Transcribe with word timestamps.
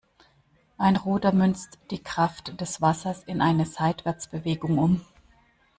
Ein 0.79 0.95
Ruder 0.95 1.31
münzt 1.31 1.77
die 1.91 2.01
Kraft 2.01 2.59
des 2.59 2.81
Wassers 2.81 3.23
in 3.25 3.39
eine 3.39 3.67
Seitwärtsbewegung 3.67 4.79
um. 4.79 5.05